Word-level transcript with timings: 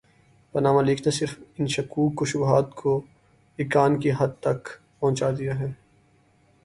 Panama 0.53 0.81
leaks 0.81 1.05
نے 1.05 1.11
صرف 1.11 1.33
ان 1.57 1.67
شکوک 1.67 2.21
وشبہات 2.21 2.73
کو 2.75 2.99
ایقان 3.59 3.99
کی 3.99 4.11
حد 4.19 4.31
تک 4.39 4.59
پہنچا 4.99 5.29
دیا 5.37 5.59
ہے۔ 5.59 5.71